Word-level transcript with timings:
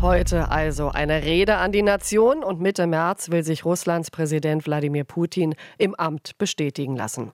Heute 0.00 0.52
also 0.52 0.90
eine 0.90 1.24
Rede 1.24 1.56
an 1.56 1.72
die 1.72 1.82
Nation 1.82 2.44
und 2.44 2.60
Mitte 2.60 2.86
März 2.86 3.30
will 3.30 3.42
sich 3.42 3.64
Russlands 3.64 4.12
Präsident 4.12 4.64
Wladimir 4.64 5.02
Putin 5.02 5.56
im 5.76 5.96
Amt 5.96 6.38
bestätigen 6.38 6.94
lassen. 6.94 7.32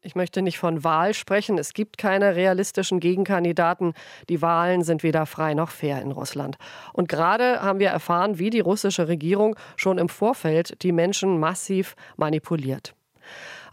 Ich 0.00 0.14
möchte 0.14 0.40
nicht 0.40 0.56
von 0.58 0.82
Wahl 0.82 1.12
sprechen. 1.12 1.58
Es 1.58 1.74
gibt 1.74 1.98
keine 1.98 2.36
realistischen 2.36 3.00
Gegenkandidaten. 3.00 3.92
Die 4.30 4.40
Wahlen 4.40 4.82
sind 4.82 5.02
weder 5.02 5.26
frei 5.26 5.52
noch 5.52 5.68
fair 5.68 6.00
in 6.00 6.10
Russland. 6.10 6.56
Und 6.94 7.10
gerade 7.10 7.60
haben 7.60 7.80
wir 7.80 7.90
erfahren, 7.90 8.38
wie 8.38 8.48
die 8.48 8.60
russische 8.60 9.08
Regierung 9.08 9.54
schon 9.76 9.98
im 9.98 10.08
Vorfeld 10.08 10.82
die 10.82 10.92
Menschen 10.92 11.38
massiv 11.38 11.96
manipuliert. 12.16 12.94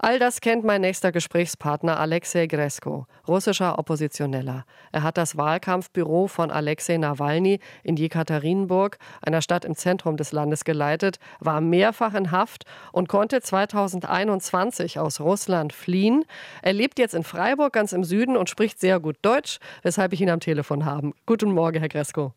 All 0.02 0.18
das 0.18 0.39
kennt 0.39 0.63
mein 0.63 0.79
nächster 0.79 1.11
Gesprächspartner 1.11 2.00
Alexei 2.00 2.47
Gresko, 2.47 3.05
russischer 3.27 3.77
Oppositioneller. 3.77 4.64
Er 4.93 5.04
hat 5.04 5.18
das 5.18 5.36
Wahlkampfbüro 5.36 6.27
von 6.27 6.52
Alexei 6.52 6.95
Nawalny 6.95 7.59
in 7.83 7.97
Jekaterinburg, 7.97 8.97
einer 9.21 9.41
Stadt 9.41 9.65
im 9.65 9.75
Zentrum 9.75 10.15
des 10.15 10.32
Landes, 10.32 10.64
geleitet, 10.64 11.20
war 11.42 11.59
mehrfach 11.59 12.14
in 12.14 12.32
Haft 12.32 12.64
und 12.93 13.09
konnte 13.09 13.42
2021 13.42 15.00
aus 15.00 15.20
Russland 15.20 15.73
fliehen. 15.73 16.23
Er 16.61 16.71
lebt 16.71 16.97
jetzt 16.97 17.14
in 17.14 17.25
Freiburg, 17.25 17.73
ganz 17.73 17.92
im 17.92 18.06
Süden, 18.06 18.37
und 18.37 18.50
spricht 18.50 18.79
sehr 18.79 19.01
gut 19.01 19.18
Deutsch, 19.21 19.59
weshalb 19.81 20.14
ich 20.14 20.21
ihn 20.21 20.29
am 20.29 20.39
Telefon 20.39 20.86
habe. 20.86 21.11
Guten 21.25 21.51
Morgen, 21.51 21.78
Herr 21.78 21.89
Gresko. 21.89 22.34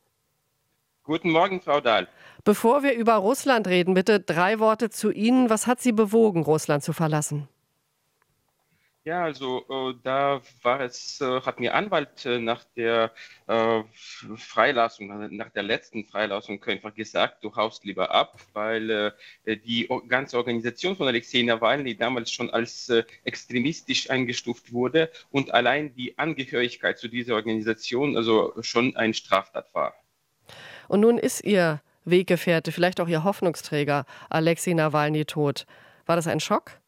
Guten 1.05 1.31
Morgen, 1.31 1.61
Frau 1.61 1.81
Dahl. 1.81 2.09
Bevor 2.45 2.83
wir 2.83 2.95
über 2.95 3.15
Russland 3.15 3.69
reden, 3.69 3.95
bitte 3.95 4.19
drei 4.19 4.59
Worte 4.59 4.91
zu 4.91 5.13
Ihnen. 5.13 5.49
Was 5.49 5.69
hat 5.69 5.81
Sie 5.81 5.93
bewogen, 5.93 6.43
Russland 6.43 6.83
zu 6.83 6.93
verlassen? 6.93 7.49
Ja, 9.05 9.25
also 9.25 9.65
äh, 9.69 9.95
da 10.05 10.41
war 10.63 10.81
es, 10.81 11.21
äh, 11.21 11.41
hat 11.41 11.59
mir 11.59 11.75
Anwalt 11.75 12.25
äh, 12.25 12.39
nach 12.39 12.63
der 12.77 13.11
äh, 13.49 13.83
Freilassung, 14.37 15.37
nach 15.37 15.51
der 15.51 15.65
letzten 15.65 16.05
Freilassung 16.05 16.63
einfach 16.63 16.95
gesagt, 16.95 17.43
du 17.43 17.57
haust 17.57 17.85
lieber 17.85 18.13
ab, 18.13 18.39
weil 18.53 19.13
äh, 19.45 19.57
die 19.57 19.89
ganze 20.07 20.37
Organisation 20.37 20.95
von 20.95 21.09
Alexei 21.09 21.43
Nawalny 21.43 21.97
damals 21.97 22.31
schon 22.31 22.51
als 22.51 22.91
äh, 22.91 23.03
extremistisch 23.25 24.09
eingestuft 24.09 24.73
wurde 24.73 25.11
und 25.33 25.53
allein 25.53 25.93
die 25.97 26.17
Angehörigkeit 26.17 26.97
zu 26.97 27.09
dieser 27.09 27.35
Organisation 27.35 28.17
also 28.17 28.55
schon 28.61 28.95
ein 28.95 29.15
Straftat 29.15 29.75
war. 29.75 29.95
Und 30.87 31.01
nun 31.01 31.19
ist 31.19 31.43
Ihr 31.43 31.83
Weggefährte, 32.05 32.71
vielleicht 32.71 33.01
auch 33.01 33.09
Ihr 33.09 33.25
Hoffnungsträger, 33.25 34.07
Alexei 34.31 34.75
Nawalny 34.75 35.25
tot. 35.25 35.67
War 36.07 36.15
das 36.15 36.29
ein 36.29 36.39
Schock? 36.39 36.82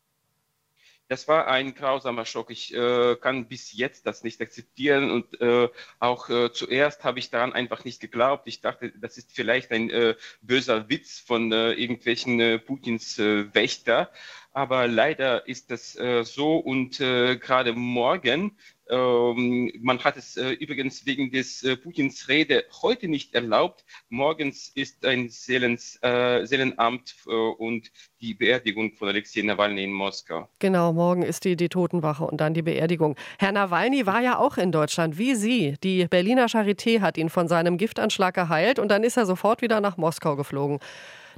Das 1.15 1.29
war 1.29 1.47
ein 1.47 1.77
grausamer 1.77 2.25
Schock. 2.27 2.51
Ich 2.51 2.75
äh, 2.75 3.15
kann 3.15 3.47
bis 3.47 3.73
jetzt 3.73 4.05
das 4.05 4.25
nicht 4.25 4.41
akzeptieren 4.41 5.13
und 5.13 5.41
äh, 5.41 5.69
auch 6.01 6.29
äh, 6.29 6.53
zuerst 6.53 7.05
habe 7.05 7.21
ich 7.21 7.31
daran 7.31 7.53
einfach 7.53 7.85
nicht 7.85 8.01
geglaubt. 8.01 8.49
Ich 8.49 8.63
dachte, 8.63 8.91
das 8.99 9.17
ist 9.17 9.31
vielleicht 9.31 9.71
ein 9.71 9.91
äh, 9.91 10.17
böser 10.43 10.89
Witz 10.89 11.21
von 11.21 11.53
äh, 11.53 11.71
irgendwelchen 11.75 12.41
äh, 12.41 12.59
Putins 12.59 13.17
Wächter. 13.19 14.11
Aber 14.55 14.87
leider 14.87 15.47
ist 15.49 15.71
das 15.71 15.99
so 16.23 16.57
und 16.57 16.99
gerade 16.99 17.73
morgen 17.73 18.57
ähm, 18.91 19.73
man 19.81 20.03
hat 20.05 20.17
es 20.17 20.37
äh, 20.37 20.51
übrigens 20.51 21.07
wegen 21.07 21.31
des 21.31 21.63
äh, 21.63 21.77
Putins 21.77 22.29
Rede 22.29 22.65
heute 22.83 23.09
nicht 23.09 23.35
erlaubt. 23.35 23.85
Morgens 24.11 24.71
ist 24.75 25.07
ein 25.07 25.31
Seelens, 25.31 25.99
äh, 26.03 26.45
Seelenamt 26.45 27.15
äh, 27.27 27.31
und 27.31 27.91
die 28.21 28.35
Beerdigung 28.35 28.93
von 28.93 29.09
Alexei 29.09 29.43
Nawalny 29.43 29.85
in 29.85 29.93
Moskau. 29.93 30.49
Genau, 30.59 30.93
morgen 30.93 31.23
ist 31.23 31.45
die, 31.45 31.57
die 31.57 31.71
Totenwache 31.71 32.25
und 32.25 32.41
dann 32.41 32.53
die 32.53 32.63
Beerdigung. 32.63 33.17
Herr 33.39 33.53
Nawalny 33.53 34.07
war 34.07 34.21
ja 34.21 34.39
auch 34.39 34.59
in 34.59 34.71
Deutschland, 34.71 35.17
wie 35.17 35.35
Sie. 35.35 35.77
Die 35.83 36.07
Berliner 36.07 36.47
Charité 36.47 37.01
hat 37.01 37.17
ihn 37.17 37.31
von 37.31 37.49
seinem 37.49 37.79
Giftanschlag 37.79 38.35
geheilt 38.35 38.79
und 38.79 38.89
dann 38.89 39.03
ist 39.03 39.17
er 39.17 39.25
sofort 39.25 39.63
wieder 39.63 39.81
nach 39.81 39.97
Moskau 39.97 40.37
geflogen. 40.37 40.79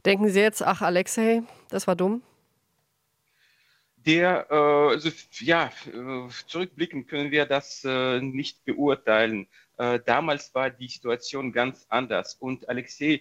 Denken 0.04 0.28
Sie 0.28 0.40
jetzt, 0.40 0.62
ach 0.62 0.82
Alexei, 0.82 1.42
das 1.68 1.86
war 1.86 1.94
dumm? 1.94 2.22
Der, 4.06 4.46
äh, 4.50 4.54
also, 4.54 5.10
ja, 5.40 5.70
äh, 5.86 6.28
zurückblicken 6.46 7.06
können 7.06 7.30
wir 7.30 7.44
das 7.44 7.84
äh, 7.84 8.20
nicht 8.20 8.64
beurteilen. 8.64 9.46
Damals 10.06 10.54
war 10.54 10.70
die 10.70 10.88
Situation 10.88 11.52
ganz 11.52 11.84
anders 11.90 12.32
und 12.40 12.66
Alexei 12.66 13.20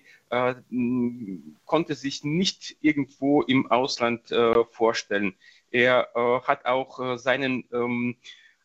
konnte 1.65 1.95
sich 1.95 2.23
nicht 2.23 2.77
irgendwo 2.79 3.41
im 3.41 3.69
Ausland 3.69 4.33
vorstellen. 4.71 5.35
Er 5.71 6.07
hat 6.47 6.65
auch 6.65 7.17
seinen 7.17 7.65
ähm, 7.73 8.15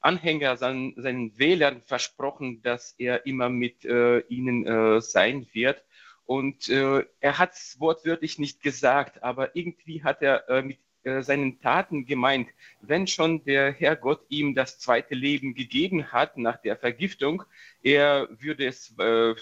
Anhänger, 0.02 0.56
seinen, 0.56 1.02
seinen 1.02 1.36
Wählern 1.36 1.82
versprochen, 1.84 2.62
dass 2.62 2.94
er 2.96 3.26
immer 3.26 3.48
mit 3.48 3.84
ihnen 3.84 5.00
sein 5.00 5.48
wird. 5.52 5.82
Und 6.30 6.68
äh, 6.68 7.04
er 7.18 7.38
hat 7.40 7.54
es 7.54 7.80
wortwörtlich 7.80 8.38
nicht 8.38 8.62
gesagt, 8.62 9.20
aber 9.24 9.56
irgendwie 9.56 10.04
hat 10.04 10.22
er 10.22 10.48
äh, 10.48 10.62
mit 10.62 10.78
seinen 11.20 11.60
Taten 11.60 12.06
gemeint. 12.06 12.48
Wenn 12.80 13.06
schon 13.06 13.44
der 13.44 13.72
Herrgott 13.72 14.20
ihm 14.28 14.54
das 14.54 14.78
zweite 14.78 15.14
Leben 15.14 15.54
gegeben 15.54 16.12
hat 16.12 16.36
nach 16.36 16.60
der 16.60 16.76
Vergiftung, 16.76 17.42
er 17.82 18.28
würde 18.38 18.66
es 18.66 18.94
äh, 18.98 19.34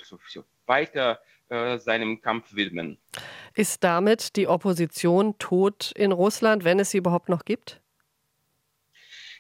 weiter 0.67 1.21
äh, 1.49 1.79
seinem 1.79 2.21
Kampf 2.21 2.55
widmen. 2.55 2.99
Ist 3.55 3.83
damit 3.83 4.37
die 4.37 4.47
Opposition 4.47 5.39
tot 5.39 5.93
in 5.97 6.13
Russland, 6.13 6.65
wenn 6.65 6.79
es 6.79 6.91
sie 6.91 6.99
überhaupt 6.99 7.29
noch 7.29 7.45
gibt? 7.45 7.81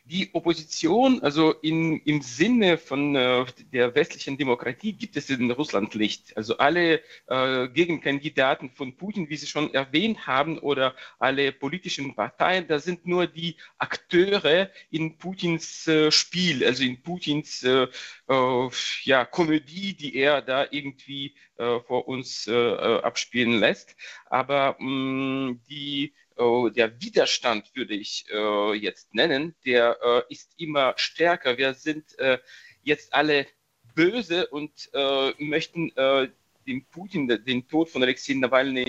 Die 0.08 0.30
Opposition, 0.32 1.22
also 1.22 1.52
in, 1.52 2.00
im 2.00 2.22
Sinne 2.22 2.78
von 2.78 3.14
äh, 3.14 3.44
der 3.72 3.94
westlichen 3.94 4.38
Demokratie, 4.38 4.92
gibt 4.94 5.16
es 5.16 5.28
in 5.28 5.50
Russland 5.50 5.94
nicht. 5.94 6.36
Also 6.36 6.56
alle 6.56 7.02
äh, 7.26 7.69
Gegenkandidaten 7.69 8.70
von 8.70 8.96
Putin, 8.96 9.28
wie 9.28 9.36
Sie 9.36 9.46
schon 9.46 9.72
erwähnt 9.74 10.26
haben, 10.26 10.58
oder 10.58 10.94
alle 11.19 11.52
politischen 11.52 12.14
Parteien, 12.14 12.66
da 12.66 12.78
sind 12.78 13.06
nur 13.06 13.26
die 13.26 13.56
Akteure 13.76 14.70
in 14.91 15.19
Putins 15.19 15.86
äh, 15.86 16.10
Spiel, 16.10 16.64
also 16.64 16.82
in 16.82 17.02
Putins 17.02 17.62
äh, 17.62 17.86
äh, 18.28 18.70
ja, 19.04 19.25
Komödie, 19.26 19.94
die 19.94 20.16
er 20.16 20.40
da 20.40 20.66
irgendwie 20.70 21.34
äh, 21.58 21.80
vor 21.80 22.08
uns 22.08 22.48
abspielen 22.48 23.58
lässt. 23.58 23.96
Aber 24.26 24.76
mh, 24.78 24.88
mm, 24.88 25.60
die 25.69 26.14
der 26.38 27.00
Widerstand, 27.00 27.75
würde 27.75 27.94
ich 27.94 28.25
äh, 28.32 28.75
jetzt 28.75 29.12
nennen, 29.15 29.54
der 29.65 29.99
äh, 30.03 30.32
ist 30.32 30.53
immer 30.56 30.94
stärker. 30.97 31.59
Wir 31.59 31.75
sind 31.75 32.16
äh, 32.19 32.38
jetzt 32.84 33.12
alle 33.12 33.47
böse 33.94 34.47
und 34.47 34.88
äh, 34.93 35.32
möchten 35.38 35.91
äh, 35.97 36.28
dem 36.66 36.84
Putin 36.87 37.26
den 37.26 37.66
Tod 37.66 37.88
von 37.88 38.03
Alexei 38.03 38.34
Nawalny 38.34 38.87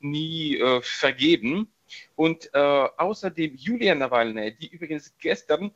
nie 0.00 0.58
vergeben. 0.80 1.70
Und 2.14 2.54
außerdem 2.54 3.54
Julia 3.54 3.94
Nawalny, 3.94 4.56
die 4.56 4.68
übrigens 4.68 5.14
gestern 5.18 5.72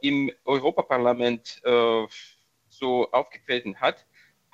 im 0.00 0.32
Europaparlament 0.44 1.62
so 2.68 3.08
aufgetreten 3.12 3.80
hat, 3.80 4.04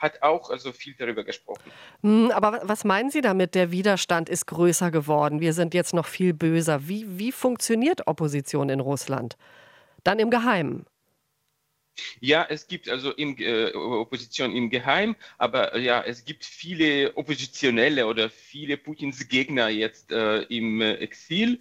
hat 0.04 0.22
auch 0.22 0.50
also 0.50 0.70
viel 0.72 0.94
darüber 0.96 1.24
gesprochen. 1.24 1.72
Hm, 2.02 2.30
aber 2.30 2.60
was 2.62 2.84
meinen 2.84 3.10
Sie 3.10 3.22
damit, 3.22 3.54
der 3.54 3.72
Widerstand 3.72 4.28
ist 4.28 4.46
größer 4.46 4.90
geworden? 4.90 5.40
Wir 5.40 5.52
sind 5.52 5.74
jetzt 5.74 5.94
noch 5.94 6.06
viel 6.06 6.34
böser. 6.34 6.86
Wie, 6.86 7.18
wie 7.18 7.32
funktioniert 7.32 8.06
Opposition 8.06 8.68
in 8.68 8.80
Russland? 8.80 9.36
Dann 10.04 10.18
im 10.18 10.30
Geheimen. 10.30 10.86
Ja, 12.20 12.46
es 12.48 12.66
gibt 12.66 12.88
also 12.88 13.12
im, 13.12 13.36
äh, 13.38 13.72
Opposition 13.72 14.54
im 14.54 14.68
Geheim, 14.68 15.14
aber 15.38 15.74
äh, 15.74 15.80
ja, 15.80 16.02
es 16.02 16.24
gibt 16.24 16.44
viele 16.44 17.16
Oppositionelle 17.16 18.06
oder 18.06 18.30
viele 18.30 18.76
Putins 18.76 19.28
Gegner 19.28 19.68
jetzt 19.68 20.10
äh, 20.10 20.42
im 20.42 20.80
äh, 20.80 20.94
Exil 20.94 21.60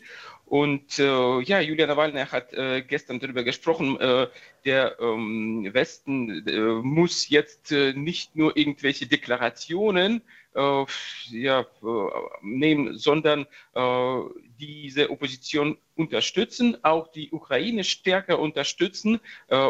und 0.54 1.00
äh, 1.00 1.42
ja, 1.42 1.62
Julia 1.62 1.88
Nawalny 1.88 2.28
hat 2.28 2.54
äh, 2.54 2.84
gestern 2.84 3.20
darüber 3.20 3.44
gesprochen, 3.44 4.00
äh, 4.00 4.28
der 4.66 5.00
ähm, 5.00 5.68
Westen 5.74 6.48
äh, 6.48 6.60
muss 6.84 7.28
jetzt 7.28 7.72
äh, 7.72 7.94
nicht 7.94 8.36
nur 8.36 8.56
irgendwelche 8.56 9.08
Deklarationen 9.08 10.22
äh, 10.54 10.86
ja, 11.32 11.66
nehmen, 12.44 12.96
sondern 13.00 13.48
diese 14.60 15.10
Opposition 15.10 15.80
unterstützen, 15.96 16.78
auch 16.84 17.08
die 17.08 17.32
Ukraine 17.32 17.84
stärker 17.84 18.38
unterstützen 18.38 19.20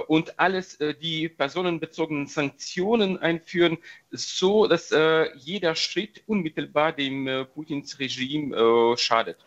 und 0.08 0.38
alles 0.40 0.78
die 1.02 1.30
personenbezogenen 1.30 2.28
Sanktionen 2.28 3.18
einführen, 3.18 3.78
so 4.12 4.68
dass 4.68 4.94
jeder 5.38 5.76
Schritt 5.76 6.24
unmittelbar 6.28 6.92
dem 6.92 7.48
Putins 7.54 7.98
Regime 7.98 8.98
schadet. 8.98 9.38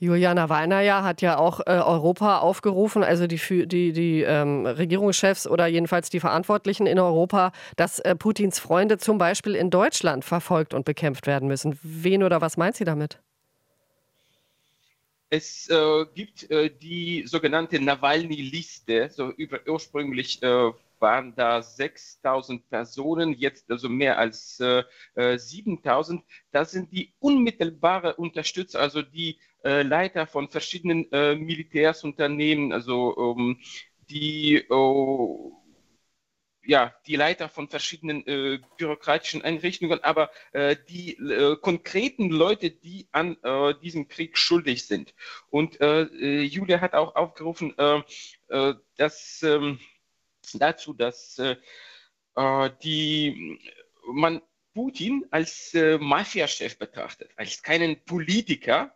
Juliana 0.00 0.48
Weiner 0.48 1.02
hat 1.02 1.22
ja 1.22 1.38
auch 1.38 1.60
äh, 1.60 1.70
Europa 1.70 2.38
aufgerufen, 2.38 3.02
also 3.02 3.26
die, 3.26 3.40
die, 3.66 3.92
die 3.92 4.22
ähm, 4.22 4.64
Regierungschefs 4.64 5.46
oder 5.48 5.66
jedenfalls 5.66 6.08
die 6.08 6.20
Verantwortlichen 6.20 6.86
in 6.86 7.00
Europa, 7.00 7.52
dass 7.76 7.98
äh, 7.98 8.14
Putins 8.14 8.60
Freunde 8.60 8.98
zum 8.98 9.18
Beispiel 9.18 9.56
in 9.56 9.70
Deutschland 9.70 10.24
verfolgt 10.24 10.72
und 10.72 10.84
bekämpft 10.84 11.26
werden 11.26 11.48
müssen. 11.48 11.78
Wen 11.82 12.22
oder 12.22 12.40
was 12.40 12.56
meint 12.56 12.76
sie 12.76 12.84
damit? 12.84 13.18
Es 15.30 15.68
äh, 15.68 16.06
gibt 16.14 16.48
äh, 16.50 16.70
die 16.70 17.24
sogenannte 17.26 17.80
Nawalny-Liste, 17.80 19.10
so 19.10 19.30
über, 19.32 19.58
ursprünglich 19.66 20.42
äh, 20.42 20.70
waren 21.00 21.34
da 21.34 21.62
6000 21.62 22.68
Personen, 22.68 23.32
jetzt 23.32 23.70
also 23.70 23.88
mehr 23.88 24.18
als 24.18 24.60
äh, 24.60 24.84
7000. 25.36 26.20
Äh, 26.20 26.24
das 26.52 26.70
sind 26.72 26.92
die 26.92 27.14
unmittelbare 27.18 28.16
Unterstützer, 28.16 28.80
also 28.80 29.02
die 29.02 29.38
äh, 29.64 29.82
Leiter 29.82 30.26
von 30.26 30.48
verschiedenen 30.48 31.10
äh, 31.12 31.34
Militärsunternehmen, 31.34 32.72
also 32.72 33.36
ähm, 33.36 33.58
die 34.10 34.64
oh, 34.70 35.52
ja, 36.68 36.94
die 37.06 37.16
Leiter 37.16 37.48
von 37.48 37.68
verschiedenen 37.68 38.26
äh, 38.26 38.58
bürokratischen 38.76 39.40
Einrichtungen, 39.42 40.04
aber 40.04 40.30
äh, 40.52 40.76
die 40.88 41.14
äh, 41.16 41.56
konkreten 41.56 42.28
Leute, 42.28 42.70
die 42.70 43.08
an 43.10 43.38
äh, 43.42 43.74
diesem 43.82 44.08
Krieg 44.08 44.36
schuldig 44.36 44.86
sind. 44.86 45.14
Und 45.48 45.80
äh, 45.80 46.42
Julia 46.42 46.80
hat 46.82 46.92
auch 46.94 47.16
aufgerufen, 47.16 47.74
dass 48.96 49.42
ähm, 49.42 49.78
dazu, 50.54 50.92
dass 50.92 51.40
die 52.82 53.58
man 54.12 54.40
Putin 54.74 55.26
als 55.32 55.76
Mafiachef 55.98 56.78
betrachtet, 56.78 57.30
als 57.36 57.62
keinen 57.62 57.96
Politiker, 58.04 58.92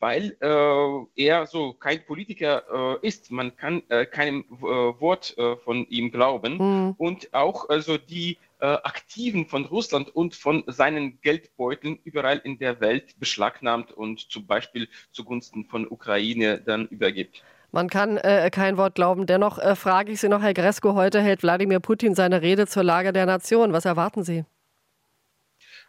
weil 0.00 0.36
äh, 0.40 1.22
er 1.22 1.46
so 1.46 1.74
kein 1.74 2.04
Politiker 2.04 2.98
äh, 3.02 3.06
ist. 3.06 3.30
Man 3.30 3.54
kann 3.56 3.82
äh, 3.90 4.06
keinem 4.06 4.44
äh, 4.50 4.62
Wort 4.62 5.36
äh, 5.38 5.56
von 5.56 5.86
ihm 5.88 6.10
glauben. 6.10 6.54
Mhm. 6.54 6.94
Und 6.96 7.32
auch 7.34 7.68
also 7.68 7.98
die 7.98 8.38
äh, 8.60 8.66
Aktiven 8.66 9.46
von 9.46 9.66
Russland 9.66 10.08
und 10.08 10.34
von 10.34 10.64
seinen 10.66 11.20
Geldbeuteln 11.20 11.98
überall 12.02 12.38
in 12.38 12.58
der 12.58 12.80
Welt 12.80 13.20
beschlagnahmt 13.20 13.92
und 13.92 14.20
zum 14.32 14.46
Beispiel 14.46 14.88
zugunsten 15.12 15.66
von 15.66 15.86
Ukraine 15.86 16.60
dann 16.60 16.88
übergibt. 16.88 17.44
Man 17.72 17.88
kann 17.88 18.16
äh, 18.16 18.50
kein 18.50 18.76
Wort 18.76 18.94
glauben. 18.94 19.26
Dennoch 19.26 19.58
äh, 19.58 19.76
frage 19.76 20.12
ich 20.12 20.20
Sie 20.20 20.28
noch, 20.28 20.42
Herr 20.42 20.54
Gresko, 20.54 20.94
heute 20.94 21.20
hält 21.20 21.42
Wladimir 21.42 21.80
Putin 21.80 22.14
seine 22.14 22.42
Rede 22.42 22.66
zur 22.66 22.82
Lage 22.82 23.12
der 23.12 23.26
Nation. 23.26 23.72
Was 23.72 23.84
erwarten 23.84 24.24
Sie? 24.24 24.44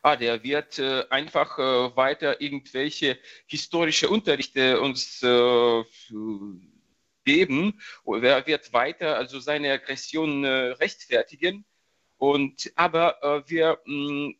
ah, 0.01 0.15
der 0.15 0.43
wird 0.43 0.79
äh, 0.79 1.03
einfach 1.09 1.57
äh, 1.59 1.95
weiter 1.95 2.41
irgendwelche 2.41 3.19
historische 3.45 4.09
Unterrichte 4.09 4.79
uns 4.79 5.21
äh, 5.23 5.83
geben. 7.23 7.79
Er 8.05 8.47
wird 8.47 8.73
weiter 8.73 9.17
also 9.17 9.39
seine 9.39 9.71
Aggression 9.71 10.43
äh, 10.43 10.49
rechtfertigen. 10.49 11.65
Und 12.17 12.71
aber 12.75 13.23
äh, 13.23 13.49
wir 13.49 13.79
mh, 13.85 14.11
mm, 14.11 14.35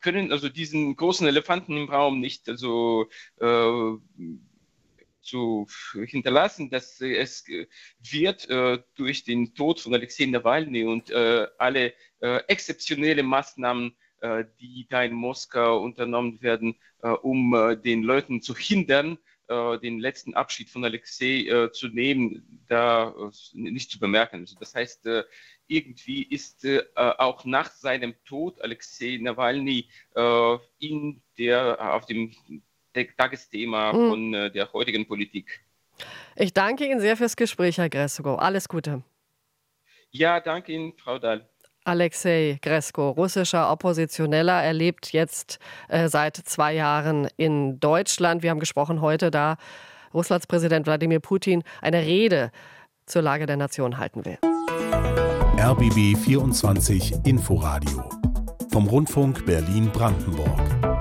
können 0.00 0.32
also 0.32 0.48
diesen 0.48 0.94
großen 0.96 1.26
Elefanten 1.26 1.76
im 1.76 1.88
Raum 1.88 2.20
nicht 2.20 2.48
also 2.48 3.08
äh, 3.40 3.92
zu 5.26 5.66
hinterlassen, 6.06 6.70
dass 6.70 7.00
es 7.00 7.44
wird 8.10 8.48
äh, 8.48 8.78
durch 8.94 9.24
den 9.24 9.54
Tod 9.54 9.80
von 9.80 9.94
Alexei 9.94 10.26
Nawalny 10.26 10.84
und 10.84 11.10
äh, 11.10 11.46
alle 11.58 11.92
äh, 12.20 12.38
exzeptionelle 12.46 13.22
Maßnahmen 13.22 13.96
äh, 14.20 14.44
die 14.60 14.86
da 14.88 15.02
in 15.02 15.12
Moskau 15.12 15.82
unternommen 15.82 16.40
werden, 16.40 16.74
äh, 17.02 17.08
um 17.08 17.54
äh, 17.54 17.76
den 17.76 18.02
Leuten 18.02 18.40
zu 18.42 18.56
hindern, 18.56 19.18
den 19.48 20.00
letzten 20.00 20.34
Abschied 20.34 20.70
von 20.70 20.84
Alexei 20.84 21.68
zu 21.72 21.86
nehmen, 21.86 22.64
da 22.66 23.14
nicht 23.52 23.92
zu 23.92 24.00
bemerken. 24.00 24.40
Also 24.40 24.56
das 24.58 24.74
heißt, 24.74 25.08
irgendwie 25.68 26.24
ist 26.24 26.66
auch 26.94 27.44
nach 27.44 27.70
seinem 27.70 28.16
Tod 28.24 28.60
Alexei 28.60 29.20
Nawalny 29.22 29.88
in 30.80 31.22
der, 31.38 31.94
auf 31.94 32.06
dem 32.06 32.34
Tagesthema 33.04 33.92
mhm. 33.92 34.08
von 34.08 34.32
der 34.32 34.72
heutigen 34.72 35.06
Politik. 35.06 35.60
Ich 36.34 36.52
danke 36.52 36.84
Ihnen 36.86 37.00
sehr 37.00 37.16
fürs 37.16 37.36
Gespräch, 37.36 37.78
Herr 37.78 37.88
Gresko. 37.88 38.34
Alles 38.34 38.68
Gute. 38.68 39.02
Ja, 40.10 40.40
danke 40.40 40.72
Ihnen, 40.72 40.92
Frau 40.96 41.18
Dahl. 41.18 41.48
Alexei 41.84 42.58
Gresko, 42.62 43.10
russischer 43.10 43.70
Oppositioneller, 43.70 44.60
er 44.60 44.72
lebt 44.72 45.12
jetzt 45.12 45.60
äh, 45.88 46.08
seit 46.08 46.36
zwei 46.36 46.74
Jahren 46.74 47.28
in 47.36 47.78
Deutschland. 47.78 48.42
Wir 48.42 48.50
haben 48.50 48.58
gesprochen 48.58 49.00
heute, 49.00 49.30
da 49.30 49.56
Russlands 50.12 50.48
Präsident 50.48 50.86
Wladimir 50.86 51.20
Putin 51.20 51.62
eine 51.80 52.02
Rede 52.02 52.50
zur 53.06 53.22
Lage 53.22 53.46
der 53.46 53.56
Nation 53.56 53.98
halten 53.98 54.24
will. 54.24 54.38
RBB 55.58 56.18
24 56.18 57.24
Inforadio 57.24 58.10
vom 58.72 58.88
Rundfunk 58.88 59.46
Berlin-Brandenburg. 59.46 60.95